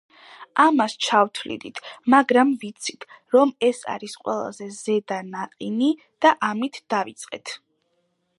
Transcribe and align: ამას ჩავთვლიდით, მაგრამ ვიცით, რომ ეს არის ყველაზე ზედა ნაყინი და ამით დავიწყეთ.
ამას 0.61 0.93
ჩავთვლიდით, 1.07 1.81
მაგრამ 2.13 2.53
ვიცით, 2.63 3.05
რომ 3.35 3.53
ეს 3.69 3.83
არის 3.97 4.17
ყველაზე 4.25 4.71
ზედა 4.79 5.21
ნაყინი 5.29 5.93
და 6.27 6.35
ამით 6.51 6.83
დავიწყეთ. 6.97 7.55